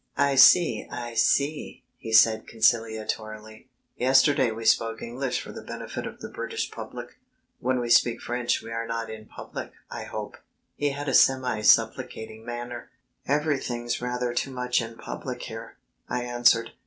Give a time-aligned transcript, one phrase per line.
[0.17, 3.67] "I see, I see," he said conciliatorily.
[3.95, 7.19] "Yesterday we spoke English for the benefit of the British public.
[7.59, 10.37] When we speak French we are not in public, I hope."
[10.75, 12.89] He had a semi supplicating manner.
[13.27, 15.77] "Everything's rather too much in public here,"
[16.09, 16.71] I answered.